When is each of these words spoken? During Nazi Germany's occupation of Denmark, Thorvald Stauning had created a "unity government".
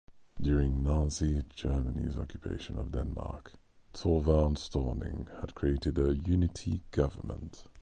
During 0.41 0.81
Nazi 0.81 1.43
Germany's 1.55 2.17
occupation 2.17 2.79
of 2.79 2.91
Denmark, 2.91 3.53
Thorvald 3.93 4.57
Stauning 4.57 5.27
had 5.41 5.53
created 5.53 5.99
a 5.99 6.15
"unity 6.17 6.81
government". 6.89 7.65